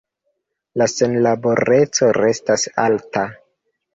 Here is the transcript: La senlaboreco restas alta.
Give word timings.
La 0.81 0.87
senlaboreco 0.93 2.09
restas 2.19 2.65
alta. 2.87 3.27